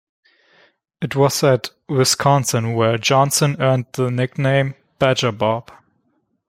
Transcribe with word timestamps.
It 0.99 1.15
was 1.15 1.43
at 1.43 1.69
Wisconsin 1.87 2.73
where 2.73 2.97
Johnson 2.97 3.55
earned 3.59 3.85
the 3.93 4.09
nickname, 4.09 4.73
Badger 4.97 5.31
Bob. 5.31 5.71